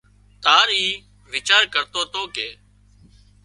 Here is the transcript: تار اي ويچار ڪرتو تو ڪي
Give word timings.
تار 0.43 0.67
اي 0.77 0.85
ويچار 1.31 1.63
ڪرتو 1.73 2.01
تو 2.13 2.21
ڪي 2.35 2.49